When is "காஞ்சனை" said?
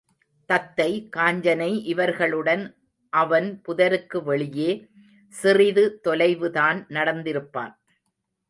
1.17-1.83